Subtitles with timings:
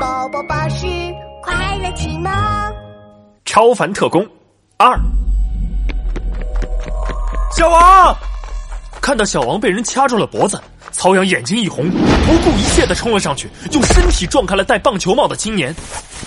[0.00, 0.86] 宝宝巴士
[1.42, 2.32] 快乐启蒙，
[3.44, 4.26] 超凡特工
[4.76, 4.98] 二。
[7.52, 8.16] 小王
[9.00, 10.60] 看到小王被人掐住了脖子，
[10.90, 15.72] 曹阳眼睛一红，不顾一切的冲了上去，用身体撞开了戴棒球帽的青年。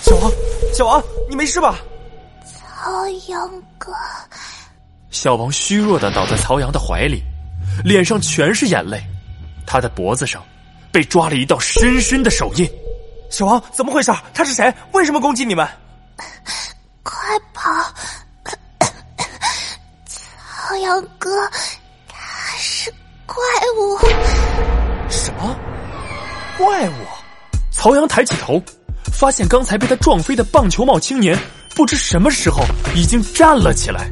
[0.02, 0.30] 小王，
[0.72, 1.78] 小王，你没事吧？
[2.46, 3.92] 曹阳哥，
[5.10, 7.22] 小王虚弱的倒在曹阳的怀里，
[7.84, 9.02] 脸上全是眼泪，
[9.66, 10.42] 他的脖子上
[10.90, 12.66] 被抓了一道深深的手印。
[13.30, 14.12] 小王，怎么回事？
[14.32, 14.72] 他是谁？
[14.92, 15.68] 为什么攻击你们？
[17.02, 17.70] 快跑！
[20.06, 21.30] 曹阳哥，
[22.08, 22.92] 他是
[23.26, 23.36] 怪
[23.76, 23.98] 物。
[25.08, 25.56] 什么？
[26.56, 26.92] 怪物？
[27.70, 28.60] 曹阳抬起头，
[29.12, 31.38] 发现刚才被他撞飞的棒球帽青年，
[31.74, 32.62] 不知什么时候
[32.94, 34.10] 已经站了起来。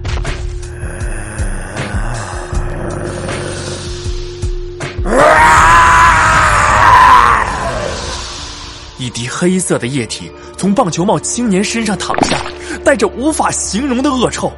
[9.39, 12.41] 黑色的液体从棒球帽青年身上淌下，
[12.83, 14.51] 带着无法形容的恶臭。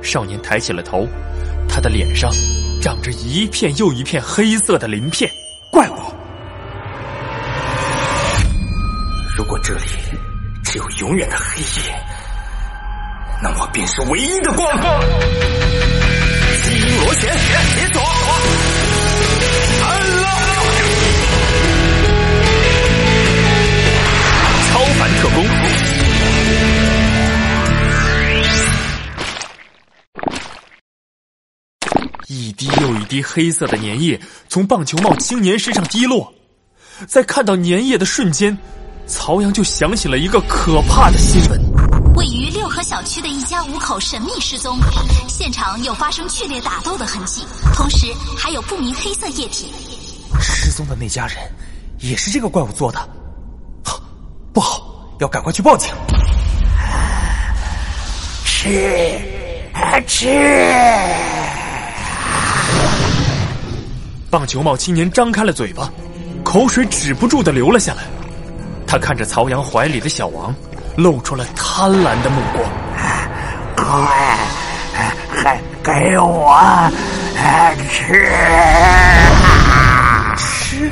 [0.00, 1.06] 少年抬起了头，
[1.68, 2.32] 他的脸上
[2.80, 5.30] 长着一片又一片黑色的鳞片。
[5.70, 5.96] 怪物！
[9.36, 9.82] 如果这里
[10.64, 11.94] 只有永远的黑夜，
[13.42, 14.66] 那我便是唯一的光。
[16.62, 18.02] 基因螺旋，解锁！
[33.14, 36.32] 一黑色的粘液从棒球帽青年身上滴落，
[37.06, 38.56] 在看到粘液的瞬间，
[39.06, 41.60] 曹阳就想起了一个可怕的新闻：
[42.16, 44.78] 位于六合小区的一家五口神秘失踪，
[45.28, 49.72] 现场有发生剧烈打斗的痕迹，同时还有不明黑色液体。
[50.40, 51.36] 失踪的那家人
[52.00, 53.08] 也是这个怪物做的，
[54.52, 54.82] 不好，
[55.20, 55.90] 要赶快去报警。
[58.44, 59.20] 吃，
[60.06, 60.28] 吃！
[64.34, 65.88] 棒球帽青年张开了嘴巴，
[66.42, 68.02] 口水止不住的流了下来。
[68.84, 70.52] 他看着曹阳怀里的小王，
[70.96, 72.68] 露出了贪婪的目光。
[73.76, 76.52] 快，给给我
[77.88, 78.28] 吃！
[80.36, 80.90] 吃！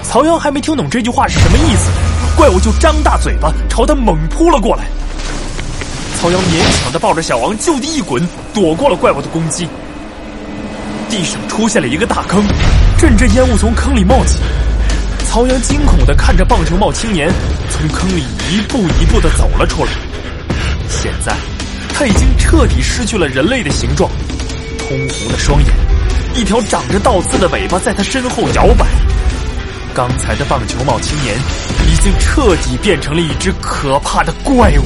[0.00, 1.90] 曹阳还没听懂这句话是什么意思，
[2.36, 4.84] 怪物就张大嘴巴朝他猛扑了过来。
[6.20, 9.68] 曹阳勉强的抱着小王就地一滚，躲过了怪物的攻击。
[11.08, 12.44] 地上出现了一个大坑，
[12.96, 14.38] 阵阵烟雾从坑里冒起。
[15.26, 17.30] 曹阳惊恐的看着棒球帽青年
[17.70, 19.92] 从坑里一步一步的走了出来。
[20.88, 21.34] 现在，
[21.92, 24.10] 他已经彻底失去了人类的形状，
[24.78, 25.70] 通红的双眼，
[26.34, 28.86] 一条长着倒刺的尾巴在他身后摇摆。
[29.94, 31.36] 刚才的棒球帽青年
[31.86, 34.84] 已经彻底变成了一只可怕的怪物。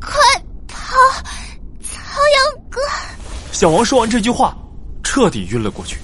[0.00, 0.12] 快
[0.68, 0.96] 跑！
[1.80, 2.80] 曹阳哥，
[3.54, 4.52] 小王说完这句话，
[5.04, 5.96] 彻底晕了过去。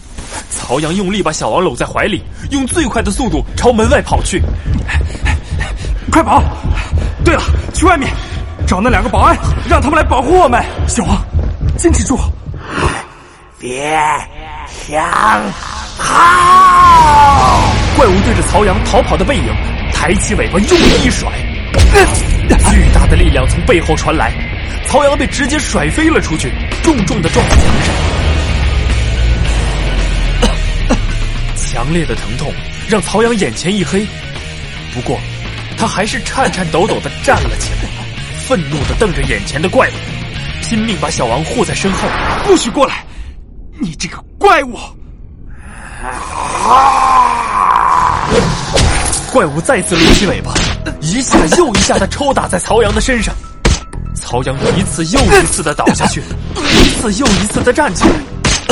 [0.51, 2.23] 曹阳用力把小王搂在怀里，
[2.53, 4.41] 用最快的速度朝门外跑去。
[6.13, 6.41] 快跑！
[7.25, 7.43] 对了，
[7.75, 8.09] 去外面
[8.69, 9.37] 找那两个保安，
[9.69, 10.65] 让他们来保护我们。
[10.87, 11.21] 小王，
[11.77, 12.17] 坚持住！
[13.59, 14.01] 别
[14.69, 15.03] 想
[15.99, 16.15] 跑！
[17.97, 19.53] 怪物对着曹阳逃跑的背影，
[19.93, 21.29] 抬起尾巴用力一甩，
[22.71, 24.33] 巨大的力量从背后传来，
[24.87, 26.53] 曹阳被直接甩飞了出去，
[26.83, 27.95] 重重的撞在墙上。
[31.57, 32.53] 强烈的疼痛
[32.89, 34.07] 让曹阳眼前一黑，
[34.93, 35.19] 不过
[35.79, 37.79] 他还是颤颤抖抖的站了起来，
[38.47, 39.93] 愤怒的瞪着眼前的怪物，
[40.63, 42.09] 拼命把小王护在身后，
[42.45, 43.05] 不许过来！
[43.81, 44.79] 你这个怪物！
[49.33, 50.53] 怪物再次抡起尾巴，
[51.01, 53.35] 一下又一下的抽打在曹阳的身上。
[54.31, 56.23] 曹阳一次又一次的倒下去，
[56.55, 58.11] 一次又一次的站起来。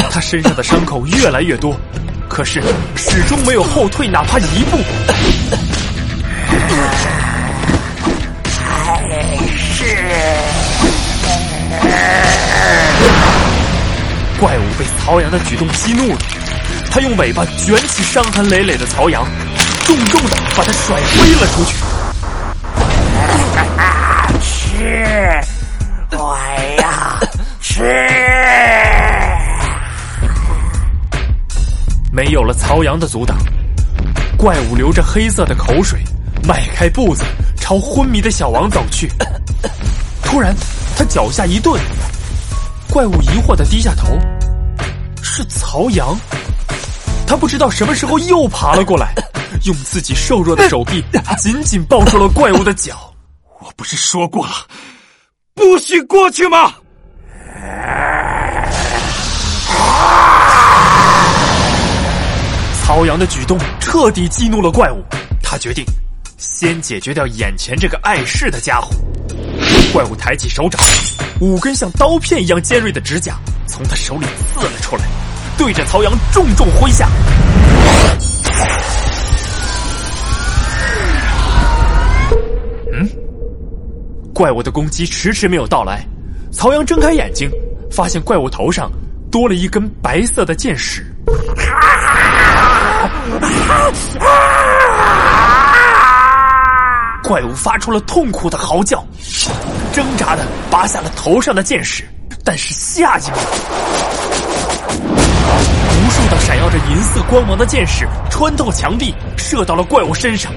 [0.08, 1.76] 他身上的伤口越来越多，
[2.28, 2.62] 可是
[2.94, 4.78] 始终没有后退哪怕一步。
[9.50, 9.84] 是
[14.38, 16.18] 怪物被曹阳的举动激怒了，
[16.88, 19.26] 他用尾巴卷起伤痕累累的曹阳，
[19.84, 21.74] 重重的把他甩飞了出去。
[24.40, 25.40] 吃，
[26.12, 26.38] 我
[26.80, 27.20] 要
[27.60, 27.82] 吃！
[32.10, 33.36] 没有了曹阳的阻挡，
[34.36, 36.02] 怪物流着黑色的口水，
[36.44, 37.22] 迈开步子
[37.56, 39.10] 朝昏迷的小王走去。
[40.24, 40.54] 突然，
[40.96, 41.80] 他脚下一顿，
[42.90, 44.18] 怪物疑惑的低下头，
[45.22, 46.16] 是曹阳。
[47.26, 49.14] 他不知道什么时候又爬了过来，
[49.64, 51.04] 用自己瘦弱的手臂
[51.38, 53.12] 紧紧抱住了怪物的脚。
[53.60, 54.52] 我不是说过了，
[55.58, 56.72] 不许过去吗？
[62.86, 65.02] 曹阳的举动彻底激怒了怪物，
[65.42, 65.84] 他决定
[66.38, 68.90] 先解决掉眼前这个碍事的家伙。
[69.92, 70.80] 怪物抬起手掌，
[71.40, 73.34] 五根像刀片一样尖锐的指甲
[73.66, 75.02] 从他手里刺了出来，
[75.58, 77.08] 对着曹阳重重挥下。
[84.38, 86.06] 怪物的攻击迟迟没有到来，
[86.52, 87.50] 曹阳睁开眼睛，
[87.90, 88.88] 发现怪物头上
[89.32, 91.04] 多了一根白色的箭矢。
[97.24, 99.04] 怪物发出了痛苦的嚎叫，
[99.92, 102.04] 挣扎的拔下了头上的箭矢，
[102.44, 103.34] 但是下一秒，
[105.02, 110.52] 无数道闪耀着银色光芒的箭矢穿透墙壁，射到了怪物身上，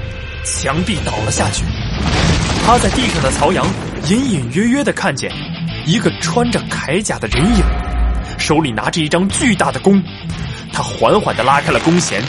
[0.45, 1.65] 墙壁倒了下去。
[2.65, 3.65] 趴在地上的曹阳
[4.09, 5.31] 隐隐约约的看见
[5.85, 7.63] 一个穿着铠甲的人影，
[8.37, 10.01] 手里拿着一张巨大的弓，
[10.71, 12.23] 他缓缓的拉开了弓弦。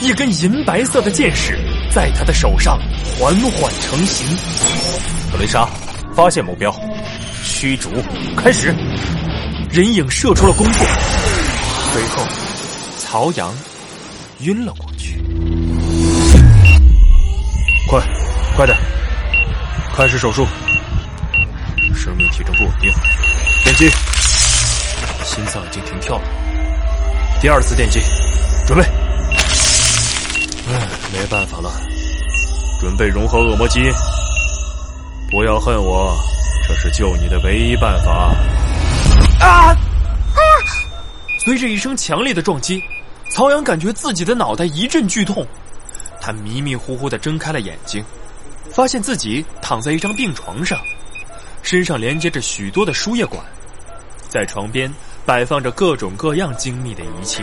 [0.00, 1.58] 一根银白色的箭矢
[1.90, 2.78] 在他的手上
[3.18, 4.26] 缓缓成型。
[5.32, 5.66] 格雷莎，
[6.14, 6.74] 发现目标，
[7.44, 7.90] 驱逐
[8.36, 8.74] 开始。
[9.70, 10.86] 人影射出了弓箭，
[11.92, 12.22] 随后
[12.98, 13.54] 曹阳
[14.40, 15.18] 晕了过去。
[17.88, 18.00] 快，
[18.54, 18.76] 快点，
[19.96, 20.46] 开始手术。
[21.94, 22.92] 生命体征不稳定，
[23.64, 23.88] 电击，
[25.24, 26.22] 心脏已经停跳了。
[27.40, 27.98] 第二次电击，
[28.66, 28.84] 准备。
[30.68, 31.72] 唉，没办法了，
[32.78, 33.90] 准备融合恶魔基因。
[35.30, 36.14] 不要恨我，
[36.68, 38.34] 这是救你的唯一办法。
[39.40, 39.74] 啊！
[40.36, 40.66] 哎呀！
[41.42, 42.84] 随着一声强烈的撞击，
[43.30, 45.46] 曹阳感觉自己的脑袋一阵剧痛，
[46.20, 48.04] 他迷迷糊糊的睁开了眼睛，
[48.76, 50.78] 发现自己躺在一张病床上，
[51.62, 53.42] 身上连接着许多的输液管，
[54.28, 54.92] 在床边
[55.24, 57.42] 摆放着各种各样精密的仪器。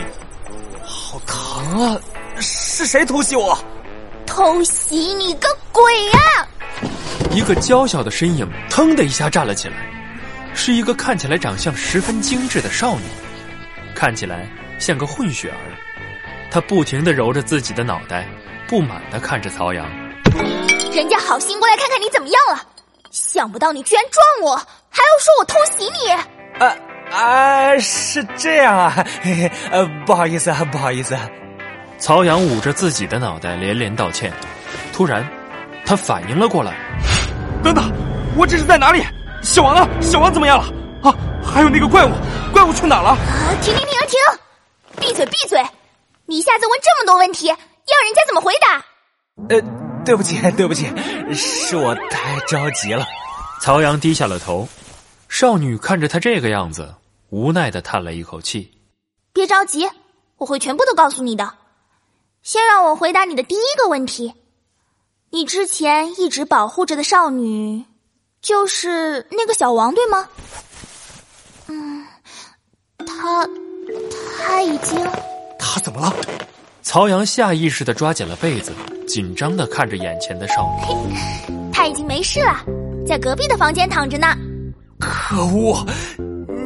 [0.84, 2.00] 好疼啊！
[2.38, 3.58] 是谁偷袭我？
[4.24, 6.48] 偷袭你个鬼呀！
[7.32, 9.74] 一个娇小的身影腾的一下站了起来，
[10.54, 13.02] 是一个看起来长相十分精致的少女，
[13.92, 14.48] 看起来
[14.78, 15.58] 像个混血儿。
[16.48, 18.24] 她不停的揉着自己的脑袋，
[18.68, 19.84] 不满的看着曹阳。
[20.94, 22.62] 人家好心过来看看你怎么样了，
[23.10, 26.08] 想不到你居然撞我，还要说我偷袭你。
[26.60, 26.68] 呃
[27.10, 31.18] 啊，是这样啊，嘿嘿，呃，不好意思啊，不好意思。
[31.98, 34.32] 曹阳捂着自己的脑袋，连连道歉。
[34.92, 35.28] 突然，
[35.84, 36.76] 他反应了过来
[37.64, 37.90] ：“等等，
[38.36, 39.04] 我这是在哪里？
[39.42, 39.88] 小王呢？
[40.00, 40.64] 小王怎么样了？
[41.02, 41.12] 啊，
[41.44, 42.12] 还有那个怪物，
[42.52, 43.18] 怪物去哪了？”啊！
[43.60, 45.00] 停停停停！
[45.00, 45.60] 闭嘴闭嘴！
[46.26, 48.84] 你一下子问这么多问题，要人家怎么回答？
[49.50, 49.60] 呃，
[50.04, 50.86] 对不起对不起，
[51.34, 53.04] 是我太着急了。
[53.60, 54.68] 曹阳低下了头。
[55.28, 56.94] 少女看着他这个样子，
[57.30, 58.70] 无奈的叹了一口气
[59.34, 59.90] ：“别着急，
[60.36, 61.52] 我会全部都告诉你的。”
[62.42, 64.32] 先让我回答你的第一个问题：
[65.30, 67.84] 你之前一直保护着的少女，
[68.42, 70.28] 就是那个小王，对吗？
[71.66, 72.06] 嗯，
[72.98, 73.48] 他
[74.46, 75.04] 他已经……
[75.58, 76.14] 他怎么了？
[76.84, 78.70] 曹阳下意识的抓紧了被子，
[79.08, 81.16] 紧张的看着眼前的少女。
[81.72, 82.62] 他已经没事了，
[83.06, 84.26] 在隔壁的房间躺着呢。
[85.00, 85.82] 可恶！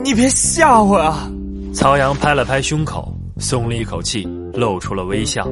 [0.03, 1.31] 你别吓我啊！
[1.73, 4.29] 曹阳拍了拍胸口，松了一口气。
[4.55, 5.47] 露出了微笑，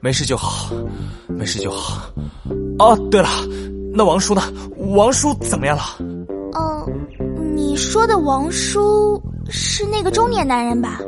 [0.00, 0.74] 没事就好，
[1.28, 2.12] 没事就好。
[2.78, 3.28] 哦，对了，
[3.94, 4.42] 那王叔呢？
[4.94, 5.82] 王叔怎么样了？
[6.52, 6.86] 哦，
[7.54, 11.00] 你说的王叔是那个中年男人吧？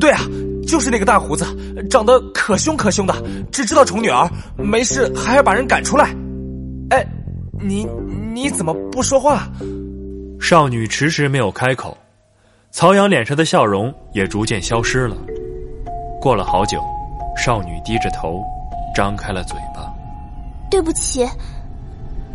[0.00, 0.22] 对啊，
[0.72, 1.44] 就是那个大胡子，
[1.90, 3.14] 长得可凶可凶的，
[3.52, 4.26] 只知道宠女儿，
[4.56, 6.16] 没事还要把人赶出来。
[6.88, 7.06] 哎，
[7.60, 7.86] 你
[8.32, 9.46] 你怎么不说话？
[10.40, 11.94] 少女迟迟没有开口。
[12.70, 15.14] 曹阳脸上的笑容也逐渐消失了。
[16.22, 16.82] 过了好久，
[17.36, 18.42] 少女低着头，
[18.94, 19.92] 张开了嘴巴。
[20.70, 21.28] 对不起，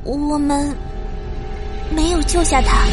[0.04, 0.72] 我们
[1.90, 2.86] 没有救下他。